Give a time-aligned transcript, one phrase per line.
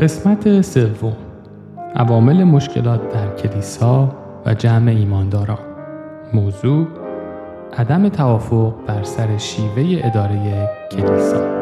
[0.00, 1.16] قسمت سوم.
[1.94, 5.58] عوامل مشکلات در کلیسا و جمع ایمانداران
[6.34, 6.86] موضوع
[7.72, 11.60] عدم توافق بر سر شیوه اداره کلیسا.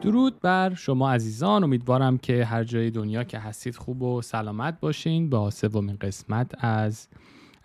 [0.00, 1.64] درود بر شما عزیزان.
[1.64, 7.08] امیدوارم که هر جای دنیا که هستید خوب و سلامت باشین با سومین قسمت از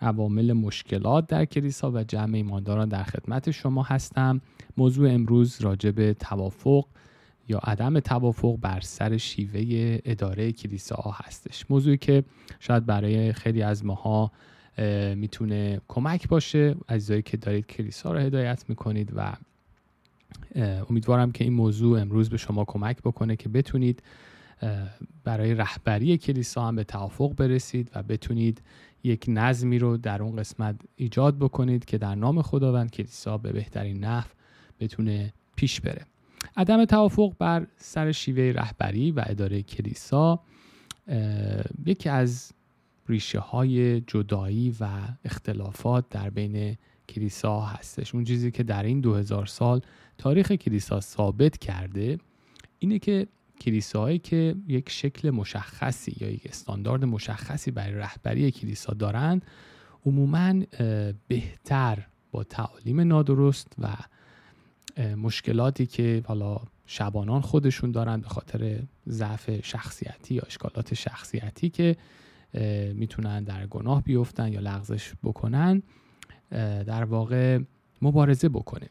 [0.00, 4.40] عوامل مشکلات در کلیسا و جمع ایمانداران در خدمت شما هستم.
[4.76, 6.84] موضوع امروز راجع توافق
[7.48, 11.64] یا عدم توافق بر سر شیوه اداره کلیسا هستش.
[11.70, 12.24] موضوعی که
[12.60, 14.32] شاید برای خیلی از ماها
[15.14, 16.76] می‌تونه کمک باشه.
[16.88, 19.36] عزیزایی که دارید کلیسا رو هدایت می‌کنید و
[20.90, 24.02] امیدوارم که این موضوع امروز به شما کمک بکنه که بتونید
[25.24, 28.62] برای رهبری کلیسا هم به توافق برسید و بتونید
[29.04, 34.04] یک نظمی رو در اون قسمت ایجاد بکنید که در نام خداوند کلیسا به بهترین
[34.04, 34.28] نحو
[34.80, 36.06] بتونه پیش بره.
[36.56, 40.40] عدم توافق بر سر شیوه رهبری و اداره کلیسا
[41.86, 42.52] یکی از
[43.08, 44.88] ریشه های جدایی و
[45.24, 46.76] اختلافات در بین
[47.08, 48.14] کلیسا هستش.
[48.14, 49.80] اون چیزی که در این دو هزار سال
[50.18, 52.18] تاریخ کلیسا ثابت کرده
[52.78, 53.26] اینه که
[53.60, 59.44] کلیساهایی که یک شکل مشخصی یا یک استاندارد مشخصی برای رهبری کلیسا دارند
[60.06, 60.54] عموما
[61.28, 63.88] بهتر با تعالیم نادرست و
[65.16, 68.78] مشکلاتی که حالا شبانان خودشون دارن به خاطر
[69.08, 71.96] ضعف شخصیتی یا اشکالات شخصیتی که
[72.94, 75.82] می‌تونن در گناه بیفتن یا لغزش بکنن
[76.86, 77.58] در واقع
[78.02, 78.88] مبارزه بکنه.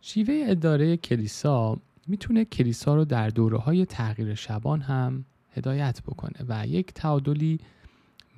[0.00, 5.24] شیوه اداره کلیسا می‌تونه کلیسا رو در دوره های تغییر شبان هم
[5.56, 7.60] هدایت بکنه و یک تعادلی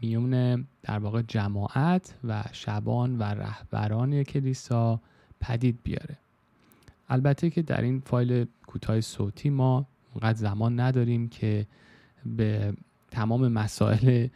[0.02, 5.00] میون در واقع جماعت و شبان و رهبران کلیسا
[5.46, 6.16] پدید بیاره.
[7.08, 11.66] البته که در این فایل کوتاه صوتی ما اونقدر زمان نداریم که
[12.36, 12.74] به
[13.10, 14.26] تمام مسائل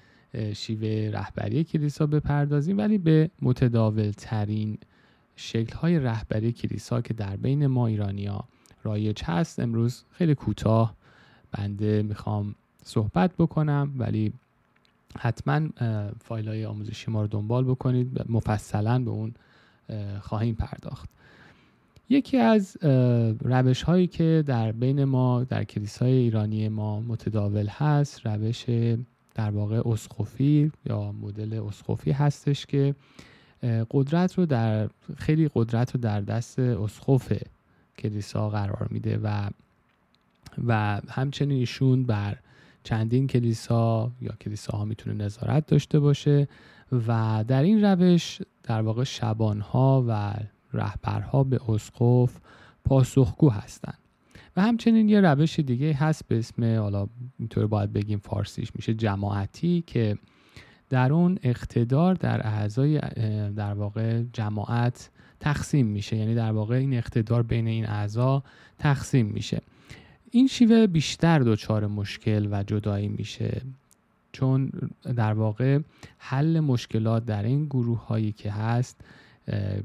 [0.54, 4.78] شیوه رهبری کلیسا بپردازیم ولی به متداول ترین
[5.36, 8.44] شکل های رهبری کلیسا که در بین ما ایرانیا
[8.82, 9.60] رایج هست.
[9.60, 10.94] امروز خیلی کوتاه
[11.52, 12.54] بنده می‌خوام
[12.84, 14.32] صحبت بکنم ولی
[15.18, 15.60] حتما
[16.24, 18.24] فایل های آموزشی ما رو دنبال بکنید.
[18.28, 19.34] مفصلا به اون
[20.20, 21.08] خواهیم پرداخت.
[22.08, 22.76] یکی از
[23.44, 28.64] روش هایی که در بین ما در کلیسای ایرانی ما متداول هست روش
[29.34, 32.94] در واقع اسقفی یا مدل اسقفی هستش که
[33.90, 37.32] قدرت رو در خیلی قدرت رو در دست اسقف
[37.98, 39.50] کلیسا قرار میده و
[40.66, 42.36] و همچنین ایشون بر
[42.84, 46.48] چندین کلیسا یا کلیسا ها می‌تونه نظارت داشته باشه
[47.08, 50.34] و در این روش در واقع شبانها و
[50.72, 52.36] رهبرها به اسقف
[52.84, 53.98] پاسخگو هستند.
[54.56, 57.08] و همچنین یه روش دیگه هست به اسم حالا
[57.38, 60.18] اینطور باید بگیم فارسیش میشه جماعتی که
[60.90, 63.00] در اون اقتدار در اعضای
[63.56, 65.10] در واقع جماعت
[65.40, 66.16] تقسیم میشه.
[66.16, 68.42] یعنی در واقع این اقتدار بین این اعضا
[68.78, 69.60] تقسیم میشه.
[70.30, 73.62] این شیوه بیشتر دچار مشکل و جدایی میشه.
[74.32, 74.70] چون
[75.16, 75.78] در واقع
[76.18, 79.00] حل مشکلات در این گروه هایی که هست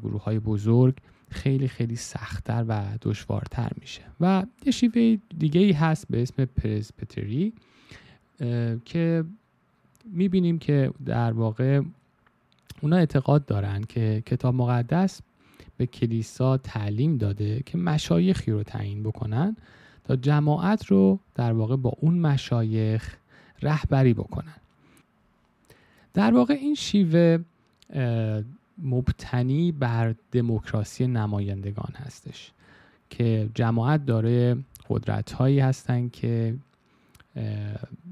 [0.04, 0.96] گروه های بزرگ
[1.30, 4.02] خیلی خیلی سختتر و دشوارتر میشه.
[4.22, 7.54] و یه شیوه دیگه ای هست به اسم پرسپتری
[8.86, 9.24] که
[10.06, 11.82] می‌بینیم که در واقع
[12.82, 15.22] اونا اعتقاد دارن که کتاب مقدس
[15.78, 19.56] به کلیسا تعلیم داده که مشایخی رو تعیین بکنن
[20.08, 23.16] تا جماعت رو در واقع با اون مشایخ
[23.62, 24.56] رهبری بکنن.
[26.14, 27.38] در واقع این شیوه
[28.78, 32.52] مبتنی بر دموکراسی نمایندگان هستش
[33.10, 34.58] که جماعت داره
[34.90, 36.56] قدرت هایی هستن که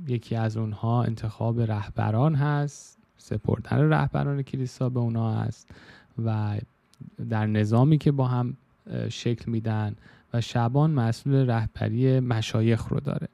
[0.07, 5.69] یکی از اونها انتخاب رهبران هست سپردن رهبران کلیسا به اونها هست
[6.25, 6.59] و
[7.29, 8.57] در نظامی که با هم
[9.09, 9.95] شکل میدن
[10.33, 13.27] و شبان مسئول رهبری مشایخ رو داره.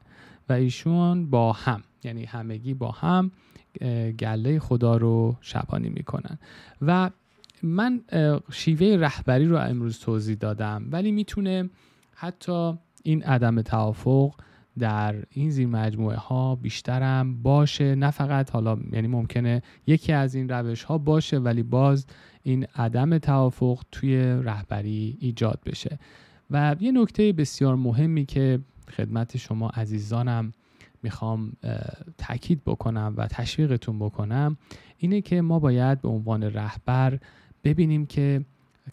[0.50, 3.31] و ایشون با هم یعنی همگی با هم
[4.19, 6.38] گله خدا رو شبانی می‌کنن.
[6.81, 7.10] و
[7.63, 8.01] من
[8.51, 11.69] شیوه رهبری رو امروز توضیح دادم ولی می‌تونه
[12.16, 12.74] حتی
[13.04, 14.34] این عدم توافق
[14.80, 17.95] در این زیر مجموعه ها بیشترم باشه.
[17.95, 22.06] نه فقط حالا یعنی ممکنه یکی از این روش ها باشه ولی باز
[22.44, 26.00] این عدم توافق توی رهبری ایجاد بشه.
[26.51, 28.60] و یه نکته بسیار مهمی که
[28.98, 30.51] خدمت شما عزیزانم
[31.04, 31.54] می‌خوام
[32.18, 34.57] تاکید بکنم و تشویقتون بکنم
[34.98, 37.19] اینه که ما باید به عنوان رهبر
[37.63, 38.46] ببینیم که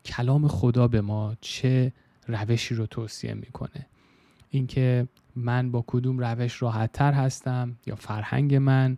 [0.04, 1.92] کلام خدا به ما چه
[2.28, 3.86] روشی رو توصیه می‌کنه.
[4.50, 8.96] اینکه من با کدوم روش راحت تر هستم یا فرهنگ من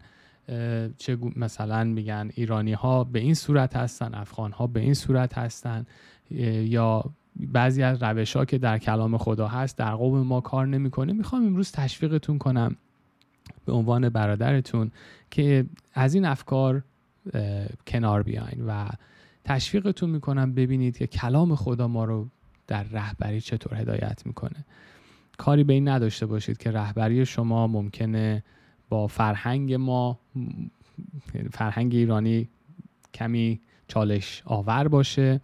[0.99, 5.87] چه مثلا میگن ایرانی ها به این صورت هستن افغان ها به این صورت هستن
[6.31, 7.05] یا
[7.39, 11.13] بعضی از روش ها که در کلام خدا هست در قوم ما کار نمی‌کنه.
[11.13, 12.77] می‌خوام امروز تشویقتون کنم
[13.65, 14.91] به عنوان برادرتون
[15.31, 16.83] که از این افکار
[17.87, 18.89] کنار بیاین و
[19.45, 22.29] تشویقتون می‌کنم ببینید که کلام خدا ما رو
[22.67, 24.65] در رهبری چطور هدایت می‌کنه.
[25.39, 28.45] کاری به این نداشته باشید که رهبری شما ممکنه
[28.89, 30.19] با فرهنگ ما
[31.53, 32.49] فرهنگ ایرانی
[33.15, 35.41] کمی چالش آور باشه.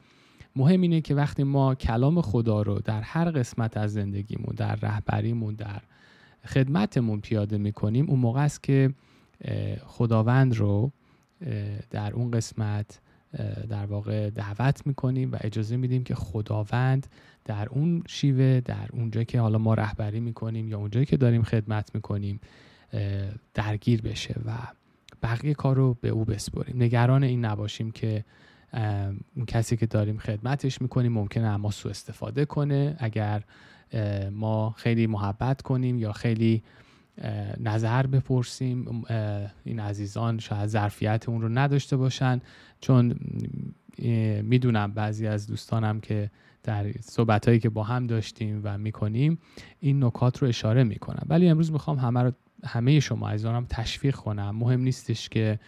[0.56, 5.54] مهم اینه که وقتی ما کلام خدا رو در هر قسمت از زندگیمون در رهبریمون
[5.54, 5.82] در
[6.46, 8.94] خدمتمون پیاده می‌کنیم اون موقع است که
[9.86, 10.92] خداوند رو
[11.90, 13.00] در اون قسمت
[13.68, 17.06] در واقع دعوت می‌کنیم و اجازه میدیم که خداوند
[17.44, 21.94] در اون شیوه در اونجا که حالا ما رهبری می‌کنیم یا اونجایی که داریم خدمت
[21.94, 22.40] می‌کنیم
[23.54, 24.52] درگیر بشه و
[25.22, 26.82] بقیه کار رو به او بسپریم.
[26.82, 28.24] نگران این نباشیم که
[29.36, 32.96] اون کسی که داریم خدمتش می‌کنیم ممکنه اما سو استفاده کنه.
[32.98, 33.42] اگر
[34.32, 36.62] ما خیلی محبت کنیم یا خیلی
[37.60, 39.04] نظر بپرسیم
[39.64, 42.40] این عزیزان شاید ظرفیت اون رو نداشته باشن.
[42.80, 43.18] چون
[44.42, 46.30] می‌دونم بعضی از دوستانم که
[46.62, 49.38] در صحبت هایی که با هم داشتیم و می‌کنیم
[49.80, 52.32] این نکات رو اشاره می‌کنم ولی امروز می‌خوام همه رو
[52.64, 54.56] همه شما عزیزانم تشویق کنم.
[54.56, 55.60] مهم نیستش که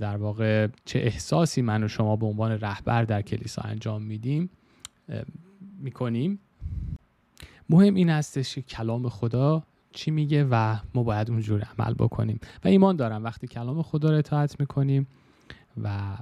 [0.00, 4.50] در واقع چه احساسی من و شما به عنوان رهبر در کلیسا انجام میدیم
[5.80, 6.38] می‌کنیم.
[7.70, 9.62] مهم این هستش که کلام خدا
[9.92, 12.40] چی میگه و ما باید اونجور عمل بکنیم.
[12.64, 15.06] و ایمان دارم وقتی کلام خدا رو اطاعت می‌کنیم
[15.82, 16.16] و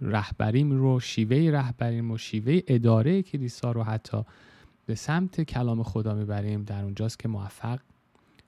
[0.00, 4.22] رهبریم رو شیوه رهبریم و شیوه اداره کلیسا رو حتی
[4.86, 7.78] به سمت کلام خدا می‌بریم در اونجاست که موفق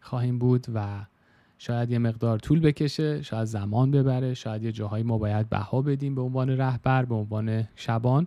[0.00, 1.04] خواهیم بود و
[1.58, 6.14] شاید یه مقدار طول بکشه شاید زمان ببره شاید یه جاهایی ما باید بها بدیم
[6.14, 8.26] به عنوان رهبر به عنوان شبان.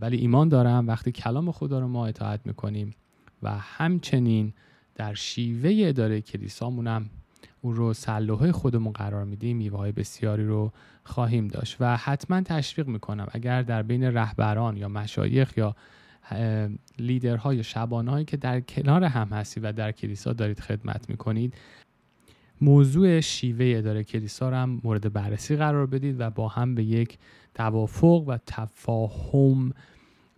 [0.00, 2.94] ولی ایمان دارم وقتی کلام خدا رو ما اطاعت می‌کنیم
[3.42, 4.52] و همچنین
[4.94, 7.10] در شیوه اداره کلیسامونم
[7.60, 10.72] اون رو سلوه خودمون قرار میدیم میوه بسیاری رو
[11.04, 15.76] خواهیم داشت و حتما تشویق می‌کنم اگر در بین رهبران یا مشایخ یا
[16.98, 21.54] لیدرها یا شبانهایی که در کنار هم هستی و در کلیسا دارید خدمت می‌کنید
[22.62, 27.18] موضوع شیوه اداره کلیسا رو هم مورد بررسی قرار بدید و با هم به یک
[27.54, 29.72] توافق و تفاهم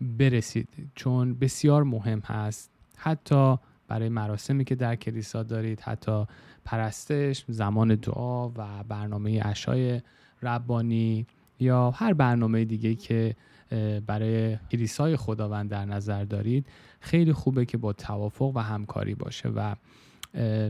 [0.00, 0.68] برسید.
[0.94, 2.70] چون بسیار مهم هست.
[2.96, 3.56] حتی
[3.88, 6.24] برای مراسمی که در کلیسا دارید حتی
[6.64, 10.00] پرستش زمان دعا و برنامه عشای
[10.42, 11.26] ربانی
[11.60, 13.36] یا هر برنامه دیگه که
[14.06, 16.66] برای کلیسای خداوند در نظر دارید
[17.00, 19.74] خیلی خوبه که با توافق و همکاری باشه و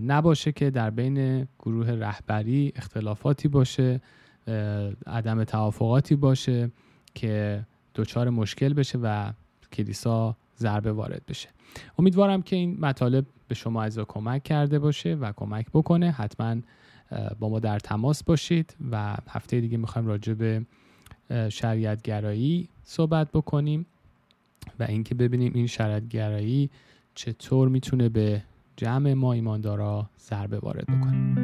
[0.06, 4.00] نباشه که در بین گروه رهبری اختلافاتی باشه
[5.06, 6.70] عدم توافقاتی باشه
[7.14, 9.32] که دچار مشکل بشه و
[9.72, 11.48] کلیسا ضربه وارد بشه.
[11.98, 16.10] امیدوارم که این مطالب به شما از کمک کرده باشه و کمک بکنه.
[16.10, 16.56] حتما
[17.38, 20.66] با ما در تماس باشید و هفته دیگه می‌خوایم راجع به
[21.48, 23.86] شریعت گرایی صحبت بکنیم
[24.80, 26.70] و اینکه ببینیم این شریعت گرایی
[27.14, 28.42] چطور می‌تونه به
[28.76, 31.34] جمع ما ایماندارا ضربه وارد بکنه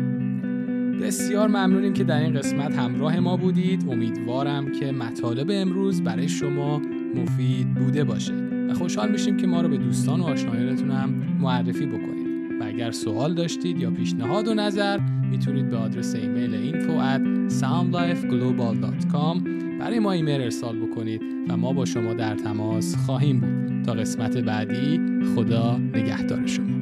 [1.01, 3.85] بسیار ممنونیم که در این قسمت همراه ما بودید.
[3.89, 6.79] امیدوارم که مطالب امروز برای شما
[7.15, 8.35] مفید بوده باشه.
[8.71, 11.11] و خوشحال میشیم که ما رو به دوستان و آشنایانتون هم
[11.41, 12.61] معرفی بکنید.
[12.61, 14.99] و اگر سوال داشتید یا پیشنهاد و نظر
[15.31, 19.39] می‌تونید به آدرس ایمیل info at soundlifeglobal.com
[19.81, 23.85] برای ما ایمیل ارسال بکنید و ما با شما در تماس خواهیم بود.
[23.85, 25.01] تا قسمت بعدی
[25.35, 26.80] خدا نگهدار شما.